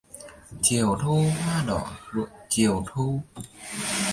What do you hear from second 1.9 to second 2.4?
rụng